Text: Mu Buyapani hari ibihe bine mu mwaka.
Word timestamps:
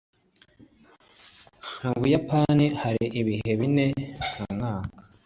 Mu 1.83 1.93
Buyapani 2.01 2.65
hari 2.81 3.05
ibihe 3.19 3.51
bine 3.59 3.85
mu 4.37 4.45
mwaka. 4.55 4.97